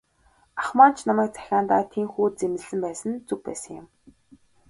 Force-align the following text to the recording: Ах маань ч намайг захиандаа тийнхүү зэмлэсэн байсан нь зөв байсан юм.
Ах 0.61 0.69
маань 0.77 0.95
ч 0.97 0.99
намайг 1.07 1.29
захиандаа 1.35 1.81
тийнхүү 1.93 2.27
зэмлэсэн 2.39 2.79
байсан 2.85 3.09
нь 3.13 3.23
зөв 3.27 3.39
байсан 3.47 3.73
юм. 3.81 3.87